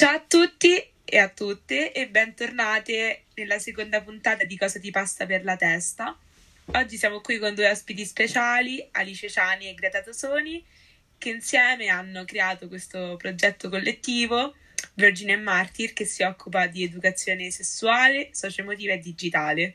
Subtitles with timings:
[0.00, 5.26] Ciao a tutti e a tutte e bentornate nella seconda puntata di Cosa ti passa
[5.26, 6.16] per la testa.
[6.72, 10.64] Oggi siamo qui con due ospiti speciali, Alice Ciani e Greta Tosoni,
[11.18, 14.54] che insieme hanno creato questo progetto collettivo,
[14.94, 19.74] Virgin and Martyr, che si occupa di educazione sessuale, socioemotiva e digitale.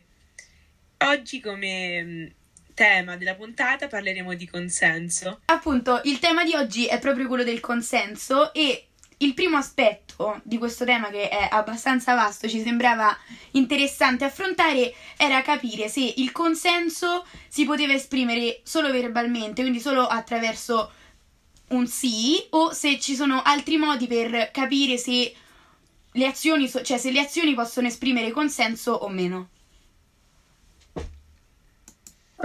[1.05, 2.26] Oggi come mm,
[2.73, 5.42] tema della puntata parleremo di consenso.
[5.46, 8.88] Appunto, il tema di oggi è proprio quello del consenso e
[9.18, 13.15] il primo aspetto di questo tema, che è abbastanza vasto, ci sembrava
[13.51, 20.91] interessante affrontare, era capire se il consenso si poteva esprimere solo verbalmente, quindi solo attraverso
[21.69, 25.33] un sì, o se ci sono altri modi per capire se
[26.11, 29.50] le azioni, cioè se le azioni possono esprimere consenso o meno.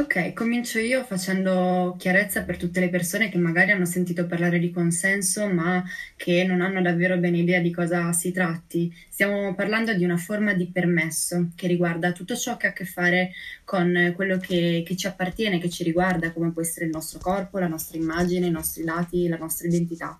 [0.00, 4.70] Ok, comincio io facendo chiarezza per tutte le persone che magari hanno sentito parlare di
[4.70, 5.84] consenso, ma
[6.16, 8.90] che non hanno davvero bene idea di cosa si tratti.
[9.10, 12.87] Stiamo parlando di una forma di permesso che riguarda tutto ciò che ha a che
[12.87, 17.18] fare con quello che, che ci appartiene, che ci riguarda, come può essere il nostro
[17.18, 20.18] corpo, la nostra immagine, i nostri lati, la nostra identità.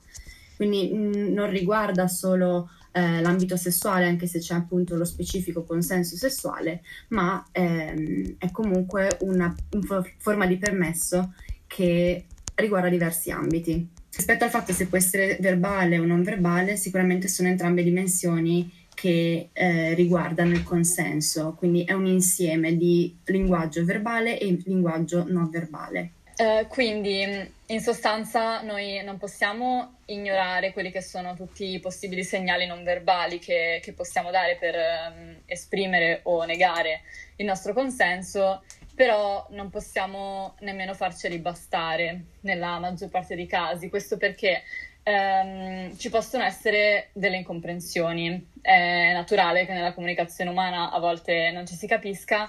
[0.56, 6.17] Quindi mh, non riguarda solo eh, l'ambito sessuale, anche se c'è appunto lo specifico consenso
[6.17, 11.35] sessuale, ma ehm, è comunque una, una forma di permesso
[11.67, 13.89] che riguarda diversi ambiti.
[14.13, 19.49] Rispetto al fatto se può essere verbale o non verbale, sicuramente sono entrambe dimensioni che
[19.53, 26.13] eh, riguardano il consenso, quindi è un insieme di linguaggio verbale e linguaggio non verbale.
[26.36, 32.67] Uh, quindi in sostanza noi non possiamo ignorare quelli che sono tutti i possibili segnali
[32.67, 37.03] non verbali che, che possiamo dare per um, esprimere o negare
[37.37, 38.62] il nostro consenso,
[38.95, 43.89] però non possiamo nemmeno farceli bastare nella maggior parte dei casi.
[43.89, 44.62] Questo perché
[45.05, 48.48] um, ci possono essere delle incomprensioni.
[48.61, 52.48] È naturale che nella comunicazione umana a volte non ci si capisca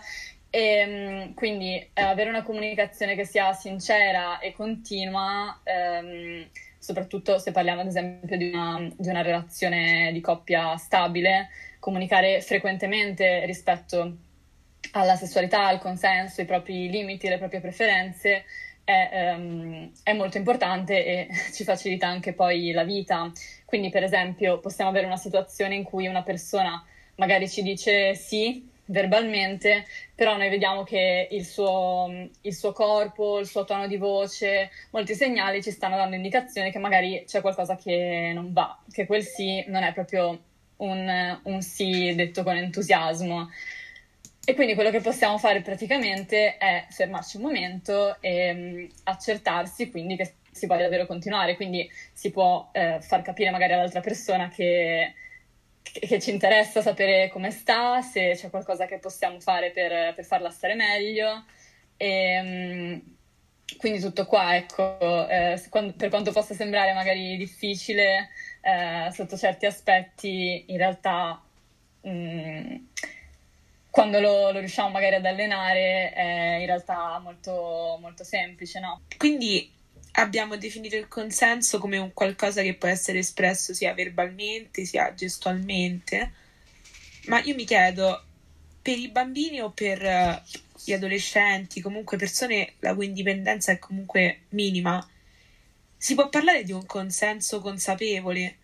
[0.51, 6.45] e ehm, quindi eh, avere una comunicazione che sia sincera e continua, ehm,
[6.77, 13.45] soprattutto se parliamo ad esempio di una, di una, relazione di coppia stabile, comunicare frequentemente
[13.45, 14.17] rispetto
[14.91, 18.43] alla sessualità, al consenso, i propri limiti, le proprie preferenze
[18.83, 23.31] è, ehm, è molto importante e ci facilita anche poi la vita.
[23.63, 26.83] Quindi per esempio possiamo avere una situazione in cui una persona
[27.15, 33.47] magari ci dice sì verbalmente, però noi vediamo che il suo, il suo, corpo, il
[33.47, 38.31] suo tono di voce, molti segnali ci stanno dando indicazioni che magari c'è qualcosa che
[38.33, 40.39] non va, che quel sì non è proprio
[40.77, 43.49] un, un sì detto con entusiasmo.
[44.43, 50.15] E quindi quello che possiamo fare praticamente è fermarci un momento e um, accertarsi quindi
[50.15, 55.13] che si voglia davvero continuare, quindi si può eh, far capire magari all'altra persona che
[55.81, 60.49] che ci interessa sapere come sta, se c'è qualcosa che possiamo fare per, per farla
[60.49, 61.45] stare meglio.
[61.97, 63.01] E, ehm,
[63.77, 65.61] quindi tutto qua, ecco, eh,
[65.95, 68.29] per quanto possa sembrare magari difficile
[68.61, 71.41] eh, sotto certi aspetti, in realtà
[72.01, 72.75] mh, mm,
[73.89, 79.01] quando lo, lo, riusciamo magari ad allenare è in realtà molto, molto semplice, no?
[79.17, 79.69] Quindi
[80.13, 86.31] abbiamo definito il consenso come un qualcosa che può essere espresso sia verbalmente sia gestualmente,
[87.25, 88.25] ma io mi chiedo,
[88.81, 94.41] per i bambini o per uh, gli adolescenti, comunque persone la cui indipendenza è comunque
[94.49, 95.07] minima,
[95.95, 98.57] si può parlare di un consenso consapevole?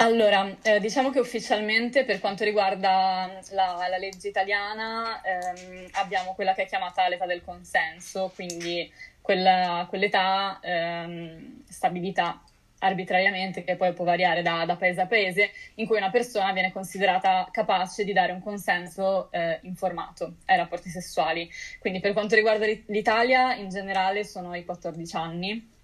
[0.00, 6.54] Allora, eh, diciamo che ufficialmente per quanto riguarda la, la legge italiana ehm, abbiamo quella
[6.54, 8.88] che è chiamata l'età del consenso, quindi
[9.20, 12.40] quella, quell'età ehm, stabilita
[12.78, 16.70] arbitrariamente, che poi può variare da, da, paese a paese, in cui una persona viene
[16.70, 21.50] considerata capace di dare un consenso eh, informato ai rapporti sessuali.
[21.80, 25.76] Quindi per quanto riguarda l'Italia, in generale sono i 14 anni,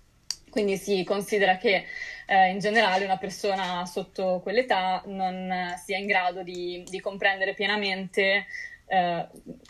[0.55, 1.85] quindi si considera che
[2.27, 8.47] eh, in generale una persona sotto quell'età non sia in grado di, di comprendere pienamente
[8.87, 9.27] eh,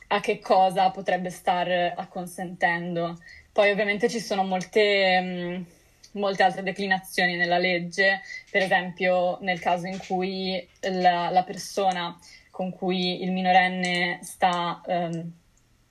[0.09, 3.17] a che cosa potrebbe star acconsentendo.
[3.51, 8.21] Poi ovviamente ci sono molte, mh, molte altre declinazioni nella legge,
[8.51, 12.15] per esempio nel caso in cui la, la persona
[12.51, 14.83] con cui il minorenne sta...
[14.85, 15.33] Um,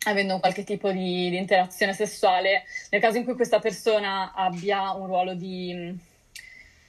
[0.06, 5.08] avendo qualche tipo di, di, interazione sessuale, nel caso in cui questa persona abbia un
[5.08, 5.98] ruolo di,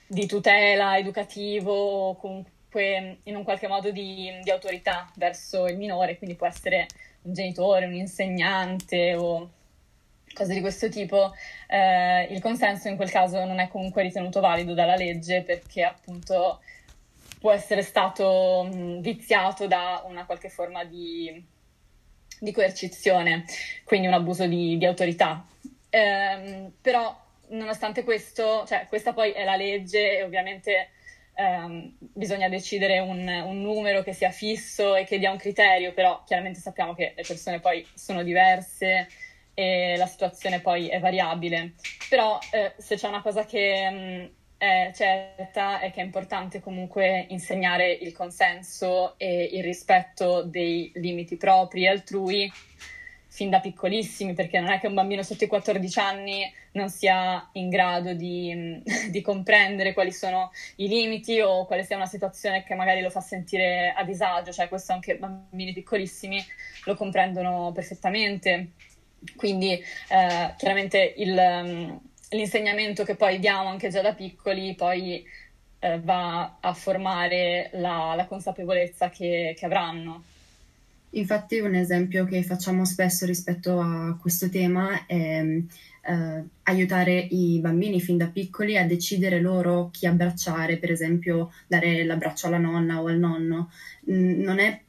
[0.07, 6.19] di tutela educativo o comunque in un qualche modo di, di, autorità verso il minore,
[6.19, 6.87] quindi può essere
[7.23, 9.51] un genitore, un insegnante o
[10.35, 11.33] cose di questo tipo,
[11.69, 16.61] eh, il consenso in quel caso non è comunque ritenuto valido dalla legge perché appunto
[17.39, 18.69] può essere stato
[19.01, 21.45] viziato da una qualche forma di,
[22.45, 23.45] di coercizione,
[23.85, 25.45] quindi un abuso di, di autorità.
[25.91, 27.17] Eh, però
[27.49, 30.91] nonostante questo, cioè questa poi è la legge e ovviamente
[31.35, 36.23] ehm, bisogna decidere un, un, numero che sia fisso e che dia un criterio, però
[36.25, 39.09] chiaramente sappiamo che le persone poi sono diverse
[39.55, 41.75] e la situazione poi è variabile.
[42.09, 44.31] Però eh, se c'è una cosa che mh,
[44.65, 51.37] è certa è che è importante comunque insegnare il consenso e il rispetto dei limiti
[51.37, 52.51] propri e altrui
[53.29, 57.49] fin da piccolissimi, perché non è che un bambino sotto i 14 anni non sia
[57.55, 58.81] in grado di,
[59.11, 63.21] di, comprendere quali sono i limiti o quale sia una situazione che magari lo fa
[63.21, 66.43] sentire a disagio, cioè questo anche bambini piccolissimi
[66.85, 68.71] lo comprendono perfettamente.
[69.37, 72.01] Quindi eh, chiaramente il,
[72.35, 75.25] l'insegnamento che poi diamo anche già da piccoli poi
[75.79, 80.25] eh, va a formare la, la consapevolezza che, che avranno.
[81.11, 88.01] Infatti un esempio che facciamo spesso rispetto a questo tema è eh, aiutare i bambini
[88.01, 93.07] fin da piccoli a decidere loro chi abbracciare, per esempio dare l'abbraccio alla nonna o
[93.07, 93.71] al nonno.
[94.07, 94.81] non è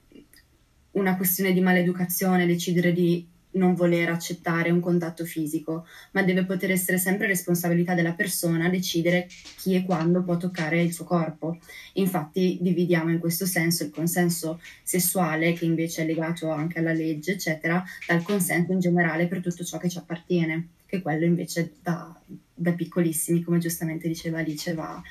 [0.91, 6.71] una questione di maleducazione decidere di non voler accettare un contatto fisico, ma deve poter
[6.71, 11.57] essere sempre responsabilità della persona decidere chi e quando può toccare il suo corpo.
[11.93, 17.33] Infatti dividiamo in questo senso il consenso sessuale, che invece è legato anche alla legge,
[17.33, 22.13] eccetera, dal consenso in generale per tutto ciò che ci appartiene, che quello invece da,
[22.53, 25.01] da piccolissimi, come giustamente diceva Alice, va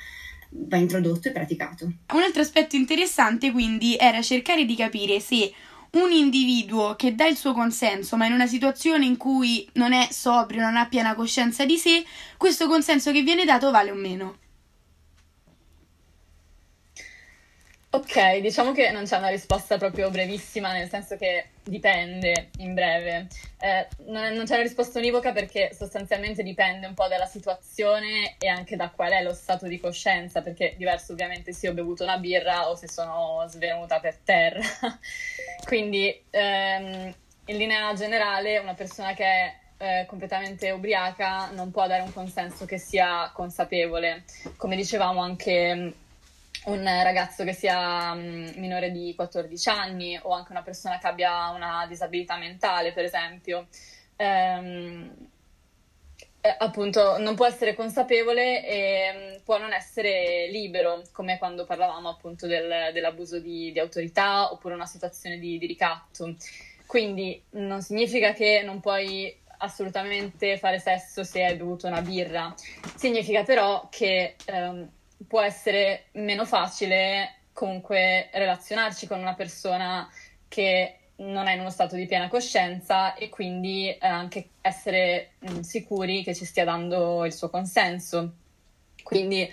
[0.57, 1.85] va introdotto e praticato.
[2.13, 5.51] Un altro aspetto interessante quindi era cercare di capire se
[5.95, 10.07] un individuo che dà il suo consenso, ma in una situazione in cui non è
[10.11, 12.05] sobrio, non ha piena coscienza di sé,
[12.37, 14.37] questo consenso che viene dato vale o meno.
[17.95, 23.27] Ok, diciamo che non c'è una risposta proprio brevissima, nel senso che dipende in breve.
[23.57, 28.49] Eh, non, non, c'è una risposta univoca perché sostanzialmente dipende un po' dalla situazione e
[28.49, 32.17] anche da qual è lo stato di coscienza, perché diverso ovviamente se ho bevuto una
[32.17, 34.59] birra o se sono svenuta per terra.
[35.63, 37.15] Quindi ehm,
[37.45, 42.65] in linea generale una persona che è eh, completamente ubriaca non può dare un consenso
[42.65, 44.25] che sia consapevole.
[44.57, 46.03] Come dicevamo anche
[46.65, 51.49] un ragazzo che sia um, minore di 14 anni o anche una persona che abbia
[51.49, 53.67] una disabilità mentale, per esempio,
[54.15, 55.11] ehm,
[56.41, 62.09] eh, appunto non può essere consapevole e um, può non essere libero, come quando parlavamo
[62.09, 66.35] appunto del, dell'abuso di, di, autorità oppure una situazione di, di ricatto.
[66.85, 72.53] Quindi non significa che non puoi assolutamente fare sesso se hai bevuto una birra,
[72.95, 74.87] significa però che um,
[75.27, 80.09] può essere meno facile comunque relazionarci con una persona
[80.47, 85.59] che non è in uno stato di piena coscienza e quindi eh, anche essere mm,
[85.61, 88.33] sicuri che ci stia dando il suo consenso.
[89.01, 89.49] Quindi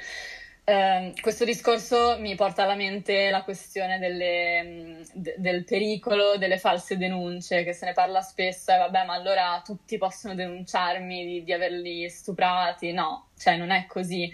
[0.65, 6.59] eh, questo discorso mi porta alla mente la questione delle, mm, de, del pericolo delle
[6.59, 11.45] false denunce, che se ne parla spesso, e vabbè, ma allora tutti possono denunciarmi di,
[11.45, 12.93] di averli stuprati?
[12.93, 14.33] No, cioè non è così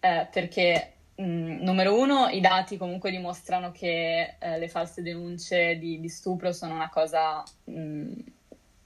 [0.00, 5.78] eh, perché mh, mm, numero uno i dati comunque dimostrano che eh, le false denunce
[5.78, 8.12] di, di, stupro sono una cosa mh, mm,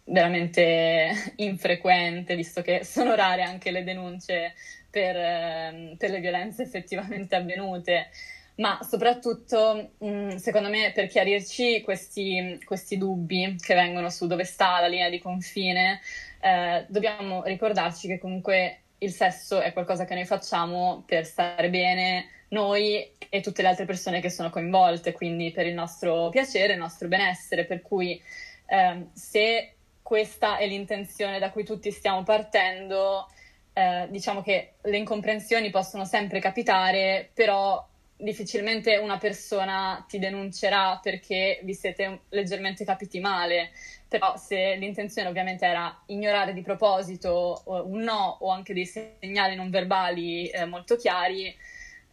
[0.04, 4.54] veramente infrequente, visto che sono rare anche le denunce
[4.90, 8.10] per, eh, per le violenze effettivamente avvenute.
[8.56, 14.80] Ma soprattutto, mm, secondo me, per chiarirci questi, questi, dubbi che vengono su dove sta
[14.80, 16.00] la linea di confine,
[16.40, 22.28] eh, dobbiamo ricordarci che comunque il sesso è qualcosa che noi facciamo per stare bene
[22.48, 26.78] noi e tutte le altre persone che sono coinvolte, quindi per il nostro piacere, il
[26.78, 28.20] nostro benessere, per cui
[28.66, 33.28] eh, se questa è l'intenzione da cui tutti stiamo partendo,
[33.72, 37.84] eh, diciamo che le incomprensioni possono sempre capitare, però
[38.16, 43.70] difficilmente una persona ti denuncerà perché vi siete leggermente capiti male,
[44.18, 49.70] però se l'intenzione ovviamente era ignorare di proposito un no o anche dei segnali non
[49.70, 51.52] verbali eh, molto chiari,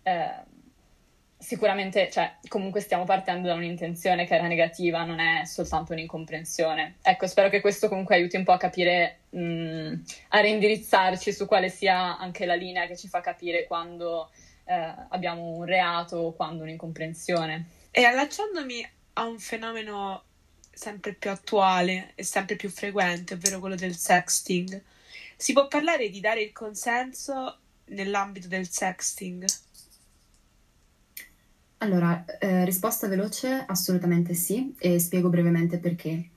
[0.01, 0.29] eh,
[1.37, 6.95] sicuramente, cioè, comunque stiamo partendo da un'intenzione che era negativa, non è soltanto un'incomprensione.
[7.03, 9.93] Ecco, spero che questo comunque aiuti un po' a capire, mh,
[10.29, 14.31] a reindirizzarci su quale sia anche la linea che ci fa capire quando
[14.65, 17.67] eh, abbiamo un reato o quando un'incomprensione.
[17.91, 20.23] E allacciandomi a un fenomeno
[20.81, 24.81] sempre più attuale e sempre più frequente, ovvero quello del sexting.
[25.37, 27.59] Si può parlare di dare il consenso
[27.89, 29.45] nell'ambito del sexting?
[31.77, 36.30] Allora, eh, risposta veloce, assolutamente sì, e spiego brevemente perché.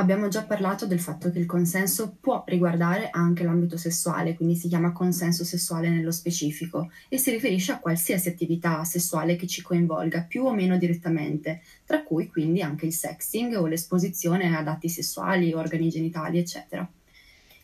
[0.00, 4.66] Abbiamo già parlato del fatto che il consenso può riguardare anche l'ambito sessuale, quindi si
[4.66, 10.22] chiama consenso sessuale nello specifico e si riferisce a qualsiasi attività sessuale che ci coinvolga
[10.22, 15.52] più o meno direttamente, tra cui quindi anche il sexting o l'esposizione ad atti sessuali,
[15.52, 16.90] organi genitali, eccetera.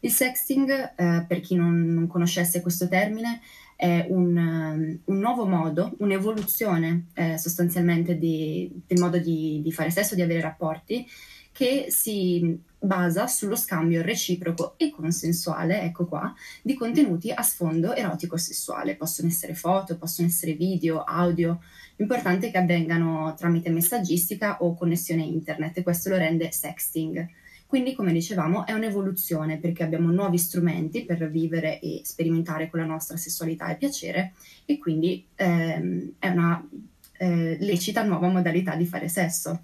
[0.00, 3.40] Il sexting, eh, per chi non, non, conoscesse questo termine,
[3.76, 9.90] è un, um, un nuovo modo, un'evoluzione eh, sostanzialmente di, del modo di, di fare
[9.90, 11.06] sesso, di avere rapporti,
[11.56, 18.94] che si basa sullo scambio reciproco e consensuale, ecco qua, di contenuti a sfondo erotico-sessuale.
[18.94, 21.60] Possono essere foto, possono essere video, audio.
[21.96, 27.26] L'importante è che avvengano tramite messaggistica o connessione internet e questo lo rende sexting.
[27.64, 32.86] Quindi, come dicevamo, è un'evoluzione perché abbiamo nuovi strumenti per vivere e sperimentare con la
[32.86, 34.34] nostra sessualità e piacere
[34.66, 36.62] e quindi ehm, è una
[37.16, 39.62] eh, lecita nuova modalità di fare sesso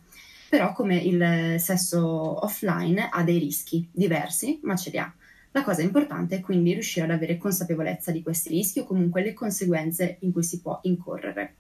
[0.52, 5.11] però come il sesso offline ha dei rischi diversi, ma ce li ha.
[5.52, 9.32] La cosa importante è quindi riuscire ad avere consapevolezza di questi rischi o comunque le
[9.32, 11.54] conseguenze in cui si può incorrere.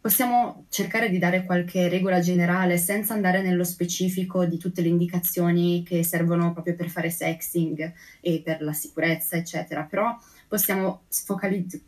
[0.00, 5.84] Possiamo cercare di dare qualche regola generale senza andare nello specifico di tutte le indicazioni
[5.84, 10.18] che servono proprio per fare sexting e per la sicurezza, eccetera, però
[10.48, 11.80] possiamo, focalizz-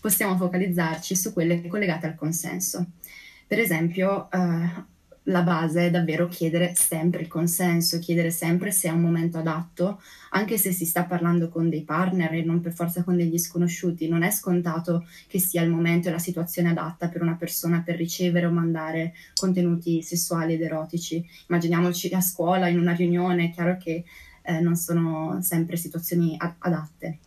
[0.00, 2.86] possiamo focalizzarci su quelle collegate al consenso.
[3.46, 4.92] Per esempio, eh,
[5.24, 10.00] la base è davvero chiedere sempre il consenso, chiedere sempre se è un momento adatto,
[10.30, 14.08] anche se si sta parlando con dei partner e non per forza con degli sconosciuti,
[14.08, 17.96] non è scontato che sia il momento e la situazione adatta per una persona per
[17.96, 21.24] ricevere o mandare contenuti sessuali ed erotici.
[21.48, 24.04] Immaginiamoci a scuola, in una riunione, è chiaro che
[24.42, 27.18] eh, non sono sempre situazioni ad- adatte.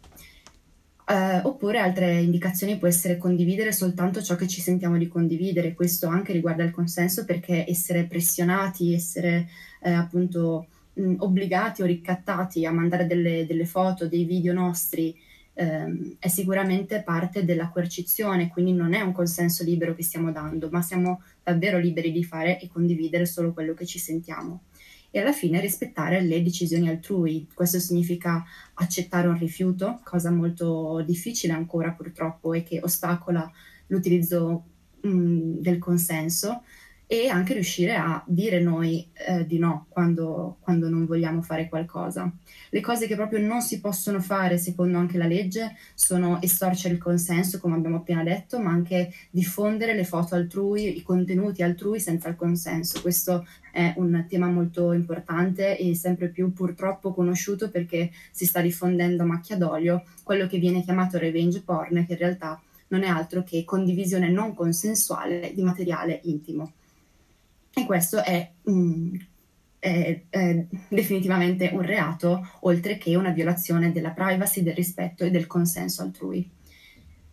[1.09, 6.07] Uh, oppure altre indicazioni può essere condividere soltanto ciò che ci sentiamo di condividere, questo
[6.07, 9.47] anche riguarda il consenso perché essere pressionati, essere
[9.83, 15.15] eh, appunto mh, obbligati o ricattati a mandare delle, delle foto, dei video nostri
[15.53, 20.67] ehm, è sicuramente parte della coercizione, quindi non è un consenso libero che stiamo dando,
[20.69, 24.63] ma siamo davvero liberi di fare e condividere solo quello che ci sentiamo
[25.09, 27.47] e alla fine rispettare le decisioni altrui.
[27.53, 28.43] Questo significa
[28.75, 33.49] accettare un rifiuto, cosa molto difficile ancora purtroppo e che ostacola
[33.87, 34.63] l'utilizzo
[35.01, 36.63] mh, del consenso,
[37.09, 42.29] e anche riuscire a dire noi eh, di no quando, quando, non vogliamo fare qualcosa.
[42.69, 46.99] Le cose che proprio non si possono fare, secondo anche la legge, sono estorcere il
[46.99, 52.27] consenso, come abbiamo appena detto, ma anche diffondere le foto altrui, i contenuti altrui senza
[52.27, 52.99] il consenso.
[52.99, 59.23] Questo è un tema molto importante e sempre più purtroppo conosciuto perché si sta diffondendo
[59.23, 63.43] a macchia d'olio quello che viene chiamato revenge porn, che in realtà non è altro
[63.43, 66.73] che condivisione non consensuale di materiale intimo.
[67.77, 69.15] E questo è, mm,
[69.77, 75.46] è, è, definitivamente un reato, oltre che una violazione della privacy, del rispetto e del
[75.46, 76.50] consenso altrui.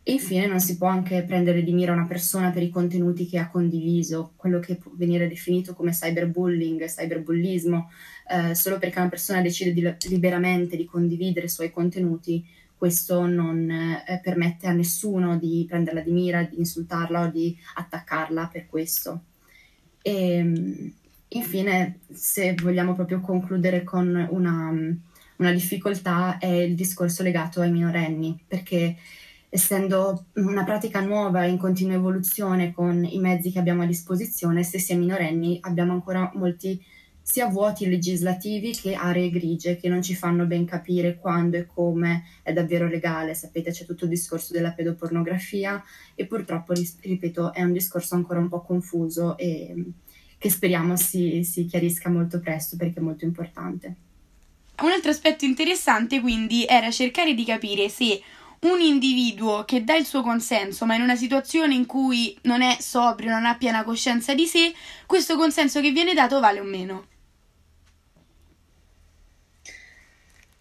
[0.02, 3.38] E infine non si può anche prendere di mira una persona per i contenuti che
[3.38, 7.88] ha condiviso, quello che può venire definito come cyberbullying, cyberbullismo,
[8.28, 12.44] eh, solo perché una persona decide di, liberamente di condividere i suoi contenuti,
[12.76, 18.50] questo non eh, permette a nessuno di prenderla di mira, di insultarla o di attaccarla
[18.52, 19.22] per questo.
[20.06, 20.92] E ehm,
[21.28, 24.70] infine, se vogliamo proprio concludere con una,
[25.36, 28.96] una difficoltà, è il discorso legato ai minorenni, perché
[29.48, 34.78] essendo una pratica nuova in continua evoluzione con i mezzi che abbiamo a disposizione, se
[34.78, 36.78] si è minorenni abbiamo ancora molti
[37.26, 42.24] sia vuoti legislativi che aree grigie che non ci fanno ben capire quando e come
[42.42, 43.34] è davvero legale.
[43.34, 45.82] Sapete, c'è tutto il discorso della pedopornografia
[46.14, 49.74] e purtroppo, ripeto, è un discorso ancora un po' confuso e
[50.36, 53.94] che speriamo si, si chiarisca molto presto perché è molto importante.
[54.82, 58.20] Un altro aspetto interessante quindi era cercare di capire se
[58.60, 62.76] un individuo che dà il suo consenso, ma in una situazione in cui non è
[62.80, 64.74] sobrio, non ha piena coscienza di sé,
[65.06, 67.12] questo consenso che viene dato vale o meno.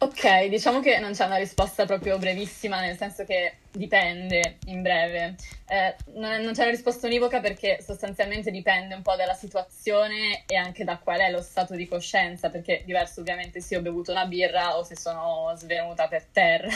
[0.03, 5.35] Ok, diciamo che non c'è una risposta proprio brevissima, nel senso che dipende in breve.
[5.65, 10.57] Eh, non, non, c'è una risposta univoca perché sostanzialmente dipende un po' dalla situazione e
[10.57, 14.25] anche da qual è lo stato di coscienza, perché diverso ovviamente se ho bevuto una
[14.25, 16.67] birra o se sono svenuta per terra.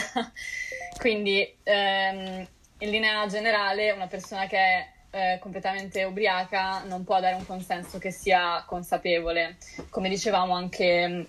[0.98, 7.34] Quindi ehm, in linea generale una persona che è eh, completamente ubriaca non può dare
[7.34, 9.58] un consenso che sia consapevole.
[9.90, 11.26] Come dicevamo anche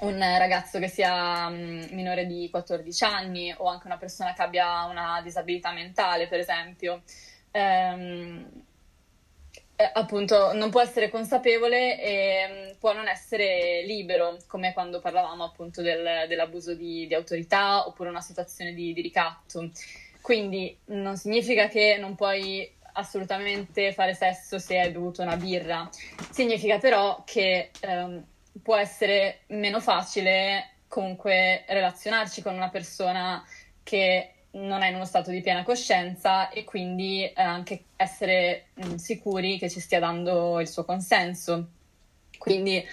[0.00, 4.84] un ragazzo che sia mm, minore di 14 anni o anche una persona che abbia
[4.84, 7.02] una disabilità mentale, per esempio,
[7.50, 8.46] ehm,
[9.76, 15.44] eh, appunto non può essere consapevole e mm, può non essere libero, come quando parlavamo
[15.44, 19.70] appunto del, dell'abuso di, di, autorità oppure una situazione di, di ricatto.
[20.20, 25.88] Quindi non significa che non puoi assolutamente fare sesso se hai bevuto una birra.
[26.30, 28.24] Significa però che ehm,
[28.62, 33.44] può essere meno facile comunque relazionarci con una persona
[33.82, 38.94] che non è in uno stato di piena coscienza e quindi eh, anche essere mh,
[38.96, 41.68] sicuri che ci stia dando il suo consenso.
[42.36, 42.84] Quindi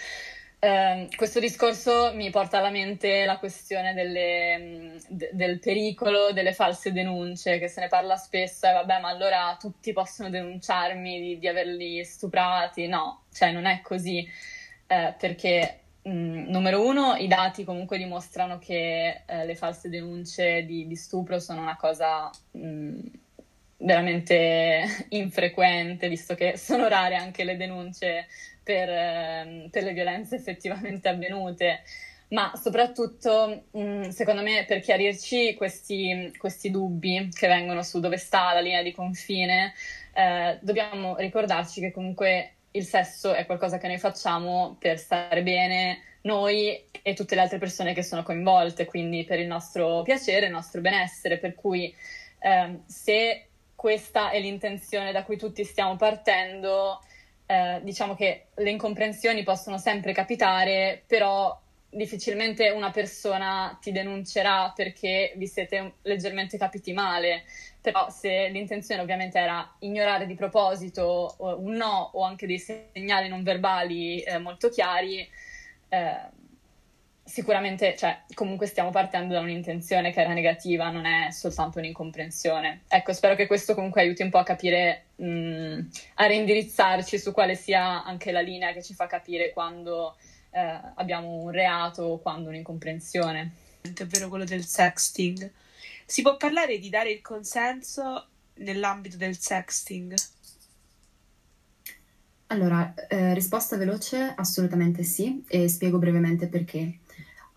[0.59, 6.91] eh, questo discorso mi porta alla mente la questione delle, de, del pericolo delle false
[6.91, 11.47] denunce, che se ne parla spesso, e vabbè, ma allora tutti possono denunciarmi di, di
[11.47, 12.87] averli stuprati.
[12.87, 14.27] No, cioè non è così,
[14.87, 20.87] eh, perché mh, numero uno, i dati comunque dimostrano che eh, le false denunce di,
[20.87, 22.99] di, stupro sono una cosa mh,
[23.77, 28.27] veramente infrequente, visto che sono rare anche le denunce
[28.63, 31.83] per, ehm, per le violenze effettivamente avvenute.
[32.29, 38.53] Ma soprattutto, mh, secondo me, per chiarirci questi, questi, dubbi che vengono su dove sta
[38.53, 39.73] la linea di confine,
[40.13, 46.01] eh, dobbiamo ricordarci che comunque il sesso è qualcosa che noi facciamo per stare bene
[46.21, 50.51] noi e tutte le altre persone che sono coinvolte, quindi per il nostro piacere, il
[50.51, 51.93] nostro benessere, per cui
[52.39, 57.01] eh, se questa è l'intenzione da cui tutti stiamo partendo,
[57.45, 61.57] eh, diciamo che le incomprensioni possono sempre capitare, però
[61.89, 67.43] difficilmente una persona ti denuncerà perché vi siete leggermente capiti male.
[67.81, 73.43] Però se l'intenzione ovviamente era ignorare di proposito un no o anche dei segnali non
[73.43, 75.27] verbali eh, molto chiari,
[75.89, 76.35] eh,
[77.27, 82.83] sicuramente, cioè, comunque stiamo partendo da un'intenzione che era negativa, non è soltanto un'incomprensione.
[82.87, 85.79] Ecco, spero che questo comunque aiuti un po' a capire, mh, mm,
[86.15, 90.15] a reindirizzarci su quale sia anche la linea che ci fa capire quando
[90.51, 93.51] eh, abbiamo un reato o quando un'incomprensione.
[93.81, 95.51] È vero quello del sexting.
[96.05, 100.13] Si può parlare di dare il consenso nell'ambito del sexting?
[102.47, 106.99] Allora, eh, risposta veloce, assolutamente sì, e spiego brevemente perché.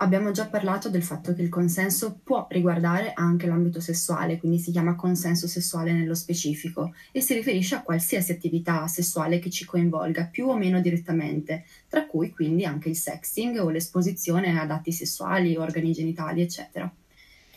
[0.03, 4.71] Abbiamo già parlato del fatto che il consenso può riguardare anche l'ambito sessuale, quindi si
[4.71, 10.25] chiama consenso sessuale nello specifico e si riferisce a qualsiasi attività sessuale che ci coinvolga
[10.25, 15.57] più o meno direttamente, tra cui quindi anche il sexting o l'esposizione ad atti sessuali,
[15.57, 16.91] organi genitali, eccetera.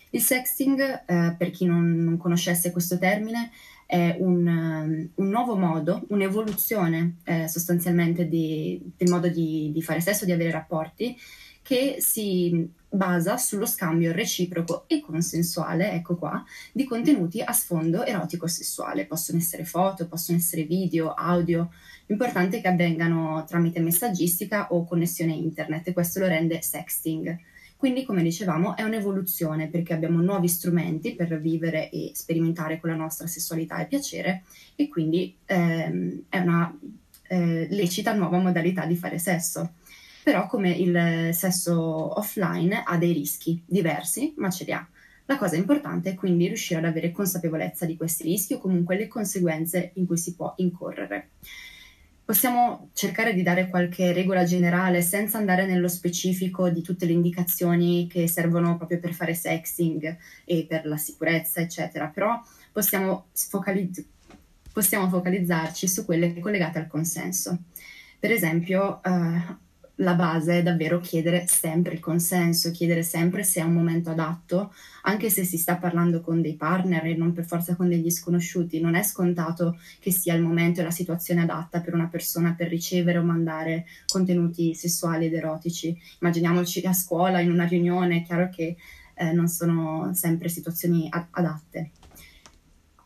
[0.09, 3.51] Il sexting, eh, per chi non, non, conoscesse questo termine,
[3.85, 10.01] è un, um, un nuovo modo, un'evoluzione eh, sostanzialmente di, del modo di, di fare
[10.01, 11.15] sesso, di avere rapporti,
[11.63, 19.05] che si basa sullo scambio reciproco e consensuale, ecco qua, di contenuti a sfondo erotico-sessuale.
[19.05, 21.71] Possono essere foto, possono essere video, audio.
[22.05, 27.35] L'importante è che avvengano tramite messaggistica o connessione internet e questo lo rende sexting.
[27.77, 32.95] Quindi, come dicevamo, è un'evoluzione perché abbiamo nuovi strumenti per vivere e sperimentare con la
[32.95, 34.43] nostra sessualità e piacere
[34.75, 36.77] e quindi ehm, è una
[37.27, 39.73] eh, lecita nuova modalità di fare sesso
[40.23, 44.87] però come il sesso offline ha dei rischi diversi, ma ce li ha.
[45.25, 49.07] La cosa importante è quindi riuscire ad avere consapevolezza di questi rischi o comunque le
[49.07, 51.29] conseguenze in cui si può incorrere.
[52.25, 58.07] Possiamo cercare di dare qualche regola generale senza andare nello specifico di tutte le indicazioni
[58.07, 64.05] che servono proprio per fare sexting e per la sicurezza, eccetera, però possiamo, focalizz-
[64.71, 67.57] possiamo focalizzarci su quelle collegate al consenso.
[68.19, 69.61] Per esempio, eh,
[69.97, 74.73] la base è davvero chiedere sempre il consenso, chiedere sempre se è un momento adatto,
[75.03, 78.79] anche se si sta parlando con dei partner e non per forza con degli sconosciuti.
[78.79, 82.69] Non è scontato che sia il momento e la situazione adatta per una persona per
[82.69, 85.95] ricevere o mandare contenuti sessuali ed erotici.
[86.21, 88.75] Immaginiamoci a scuola, in una riunione, è chiaro che
[89.15, 91.91] eh, non sono sempre situazioni adatte.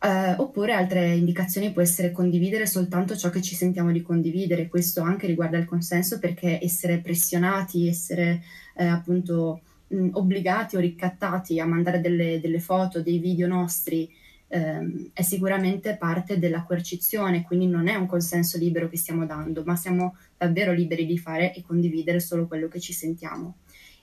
[0.08, 5.02] Uh, oppure altre indicazioni può essere condividere soltanto ciò che ci sentiamo di condividere, questo
[5.02, 8.42] anche riguarda il consenso perché essere pressionati, essere
[8.76, 14.10] eh, appunto mh, obbligati o ricattati a mandare delle, delle foto, dei video nostri
[14.46, 19.62] ehm, è sicuramente parte della coercizione, quindi non è un consenso libero che stiamo dando,
[19.66, 23.56] ma siamo davvero liberi di fare e condividere solo quello che ci sentiamo.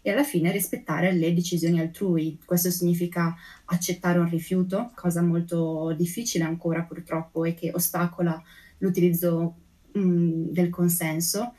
[0.05, 2.37] E alla fine rispettare le decisioni altrui.
[2.45, 8.39] Questo significa accettare un rifiuto, cosa molto difficile ancora purtroppo e che ostacola
[8.77, 9.55] l'utilizzo
[9.93, 11.55] mh, mm, del consenso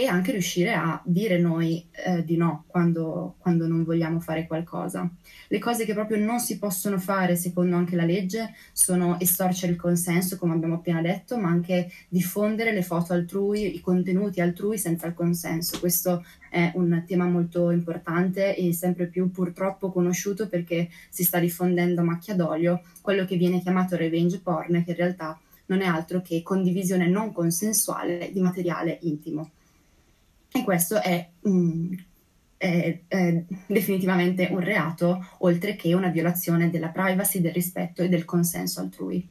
[0.00, 5.10] e anche riuscire a dire noi eh, di no quando, quando, non vogliamo fare qualcosa.
[5.48, 9.78] Le cose che proprio non si possono fare, secondo anche la legge, sono estorcere il
[9.78, 15.06] consenso, come abbiamo appena detto, ma anche diffondere le foto altrui, i contenuti altrui senza
[15.06, 15.78] il consenso.
[15.78, 22.00] Questo è un tema molto importante e sempre più purtroppo conosciuto perché si sta diffondendo
[22.00, 26.22] a macchia d'olio quello che viene chiamato revenge porn, che in realtà non è altro
[26.22, 29.50] che condivisione non consensuale di materiale intimo.
[30.52, 31.92] E questo è, mm,
[32.56, 38.24] è, è, definitivamente un reato, oltre che una violazione della privacy, del rispetto e del
[38.24, 39.28] consenso altrui.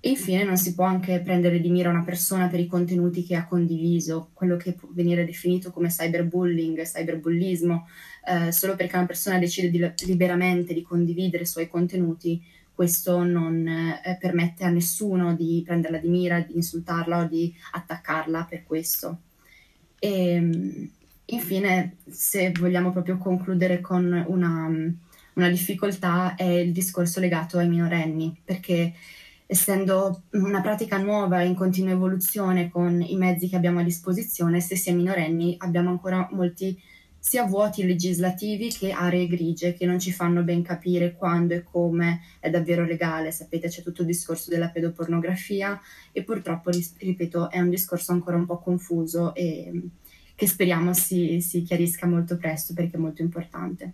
[0.00, 3.34] E infine non si può anche prendere di mira una persona per i contenuti che
[3.34, 7.88] ha condiviso, quello che può venire definito come cyberbullying, cyberbullismo,
[8.24, 12.40] eh, solo perché una persona decide di, liberamente di condividere i suoi contenuti,
[12.72, 18.46] questo non eh, permette a nessuno di prenderla di mira, di insultarla o di attaccarla
[18.48, 19.22] per questo.
[19.98, 20.90] E ehm,
[21.26, 24.68] infine, se vogliamo proprio concludere con una,
[25.34, 28.94] una difficoltà, è il discorso legato ai minorenni, perché
[29.46, 34.76] essendo una pratica nuova in continua evoluzione con i mezzi che abbiamo a disposizione, se
[34.76, 36.78] si è minorenni abbiamo ancora molti
[37.28, 42.22] sia vuoti legislativi che aree grigie che non ci fanno ben capire quando e come
[42.40, 43.32] è davvero legale.
[43.32, 45.78] Sapete, c'è tutto il discorso della pedopornografia
[46.10, 49.70] e purtroppo, ripeto, è un discorso ancora un po' confuso e
[50.34, 53.92] che speriamo si, si chiarisca molto presto perché è molto importante.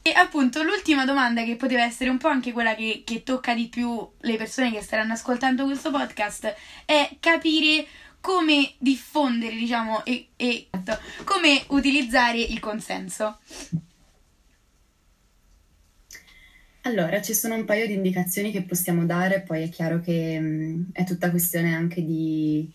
[0.00, 3.68] E appunto l'ultima domanda che poteva essere un po' anche quella che, che, tocca di
[3.68, 7.84] più le persone che staranno ascoltando questo podcast è capire
[8.24, 10.68] come diffondere, diciamo, e, e
[11.24, 13.36] come utilizzare il consenso.
[16.84, 20.46] Allora, ci sono un paio di indicazioni che possiamo dare, poi è chiaro che mh,
[20.46, 22.66] mm, è tutta questione anche di,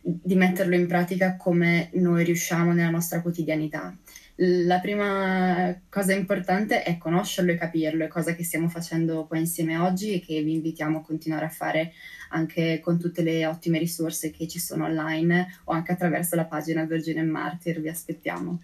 [0.00, 3.94] di metterlo in pratica come noi riusciamo nella nostra quotidianità.
[4.36, 9.76] La prima cosa importante è conoscerlo e capirlo, è cosa che stiamo facendo qua insieme
[9.76, 11.92] oggi e che vi invitiamo a continuare a fare
[12.30, 16.84] anche con tutte le ottime risorse che ci sono online o anche attraverso la pagina
[16.84, 18.60] Virgin and Martyr, vi aspettiamo.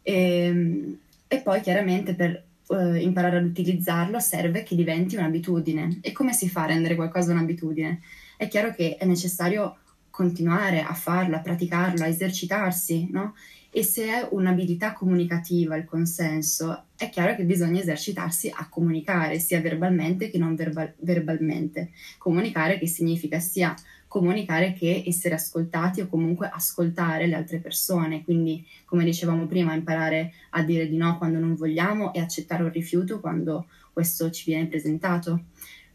[0.00, 5.98] E, ehm, e poi chiaramente per uh, imparare ad utilizzarlo serve che diventi un'abitudine.
[6.00, 8.00] E come si fa a rendere qualcosa un'abitudine?
[8.38, 13.34] È chiaro che è necessario continuare a farlo, a praticarlo, a esercitarsi, no?
[13.76, 19.60] E se è un'abilità comunicativa il consenso, è chiaro che bisogna esercitarsi a comunicare, sia
[19.60, 21.90] verbalmente che non verbal- verbalmente.
[22.16, 23.74] Comunicare che significa sia
[24.06, 28.22] comunicare che essere ascoltati o comunque ascoltare le altre persone.
[28.22, 32.70] Quindi, come dicevamo prima, imparare a dire di no quando non vogliamo e accettare un
[32.70, 35.46] rifiuto quando questo ci viene presentato.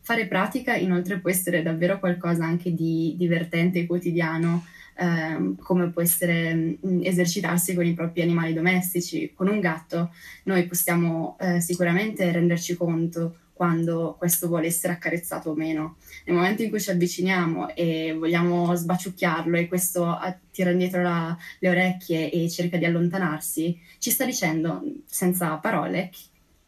[0.02, 4.66] Fare pratica inoltre può essere davvero qualcosa anche di divertente e quotidiano
[4.98, 9.34] eh, come può essere mh, mm, esercitarsi con i propri animali domestici.
[9.34, 10.12] Con un gatto
[10.44, 15.98] noi possiamo eh, sicuramente renderci conto quando questo vuole essere accarezzato o meno.
[16.26, 20.18] Nel momento in cui ci avviciniamo e vogliamo sbaciucchiarlo e questo
[20.50, 26.10] tira indietro la, le orecchie e cerca di allontanarsi, ci sta dicendo senza parole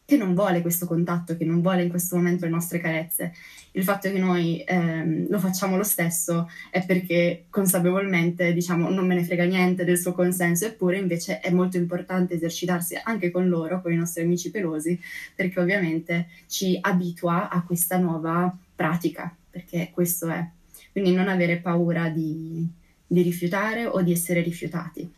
[0.04, 3.32] che non vuole questo contatto, che non vuole in questo momento le nostre carezze.
[3.74, 9.14] Il fatto che noi ehm, lo facciamo lo stesso è perché consapevolmente diciamo non me
[9.14, 13.80] ne frega niente del suo consenso, eppure invece è molto importante esercitarsi anche con loro,
[13.80, 15.00] con i nostri amici pelosi,
[15.34, 20.46] perché ovviamente ci abitua a questa nuova pratica, perché questo è.
[20.90, 22.68] Quindi non avere paura di,
[23.06, 25.10] di rifiutare o di essere rifiutati.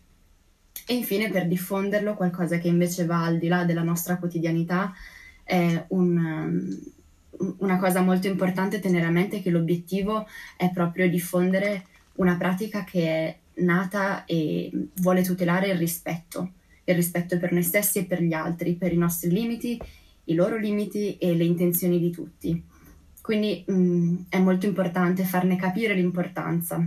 [0.87, 4.93] E infine per diffonderlo qualcosa che invece va al di là della nostra quotidianità
[5.43, 6.79] è un,
[7.59, 13.09] una cosa molto importante tenere a mente che l'obiettivo è proprio diffondere una pratica che
[13.09, 16.53] è nata e vuole tutelare il rispetto,
[16.85, 19.81] il rispetto per noi stessi e per gli altri, per i nostri limiti,
[20.25, 22.63] i loro limiti e le intenzioni di tutti.
[23.21, 26.87] Quindi mh, mm, è molto importante farne capire l'importanza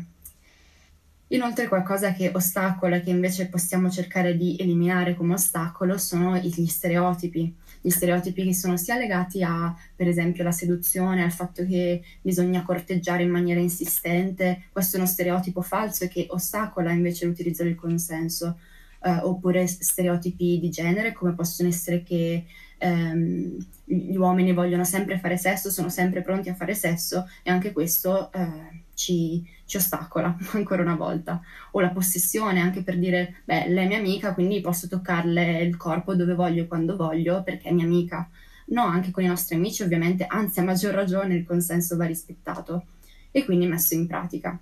[1.30, 7.54] Inoltre qualcosa che ostacola, che invece possiamo cercare di eliminare come ostacolo, sono gli stereotipi.
[7.82, 12.64] Gli stereotipi che sono sia legati a, per esempio, la seduzione, al fatto che bisogna
[12.64, 17.76] corteggiare in maniera insistente, questo è uno stereotipo falso e che ostacola invece l'utilizzo del
[17.76, 18.60] consenso,
[19.04, 22.46] eh, oppure stereotipi di genere, come possono essere che
[22.78, 27.74] ehm, gli uomini vogliono sempre fare sesso, sono sempre pronti a fare sesso e anche
[27.74, 28.32] questo...
[28.32, 31.40] Eh, ci, ci ostacola ancora una volta.
[31.72, 35.78] O la possessione, anche per dire, beh, lei è mia amica, quindi posso toccarle il
[35.78, 38.28] corpo dove voglio quando voglio perché è mia amica.
[38.70, 42.86] No, anche con i nostri amici ovviamente, anzi a maggior ragione il consenso va rispettato
[43.32, 44.60] e quindi messo in pratica.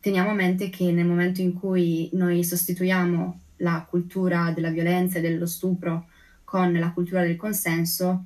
[0.00, 5.20] Teniamo a mente che nel momento in cui noi sostituiamo la cultura della violenza e
[5.20, 6.06] dello stupro
[6.44, 8.24] con la cultura del consenso,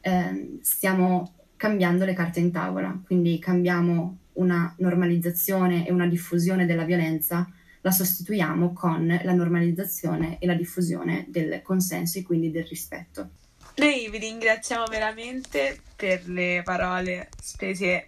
[0.00, 6.84] eh, stiamo cambiando le carte in tavola, quindi cambiamo una normalizzazione e una diffusione della
[6.84, 7.46] violenza,
[7.82, 13.28] la sostituiamo con la normalizzazione e la diffusione del consenso e quindi del rispetto.
[13.76, 18.06] Noi vi ringraziamo veramente per le parole spese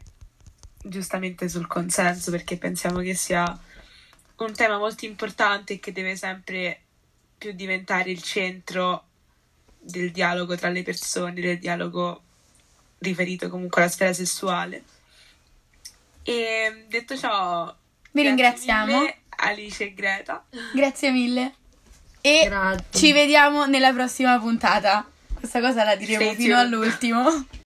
[0.83, 3.45] giustamente sul consenso perché pensiamo che sia
[4.37, 6.81] un tema molto importante e che deve sempre
[7.37, 9.09] più diventare il centro
[9.79, 12.23] del dialogo tra le persone, del dialogo
[13.03, 14.83] riferito comunque alla sfera sessuale.
[16.23, 17.75] E detto ciò,
[18.13, 18.99] vi ringraziamo.
[18.99, 20.45] Mille, Alice e Greta.
[20.73, 21.55] Grazie mille.
[22.21, 22.85] E Grazie.
[22.91, 25.07] ci vediamo nella prossima puntata.
[25.35, 27.47] Questa cosa la diremo fino all'ultimo.